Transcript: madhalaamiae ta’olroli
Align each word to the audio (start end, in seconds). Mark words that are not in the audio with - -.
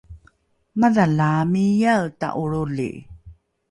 madhalaamiae 0.85 1.95
ta’olroli 2.25 2.91